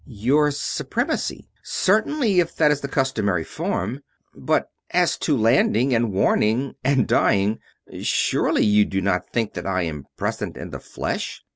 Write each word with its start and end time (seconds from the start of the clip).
"Your 0.07 0.49
Supremacy? 0.49 1.47
Certainly, 1.61 2.39
if 2.39 2.55
that 2.55 2.71
is 2.71 2.81
the 2.81 2.87
customary 2.87 3.43
form. 3.43 4.01
But 4.35 4.71
as 4.89 5.15
to 5.19 5.37
landing 5.37 5.93
and 5.93 6.11
warning 6.11 6.73
and 6.83 7.05
dying 7.07 7.59
surely 8.01 8.65
you 8.65 8.83
do 8.83 8.99
not 8.99 9.29
think 9.31 9.53
that 9.53 9.67
I 9.67 9.83
am 9.83 10.07
present 10.17 10.57
in 10.57 10.71
the 10.71 10.79
flesh? 10.79 11.43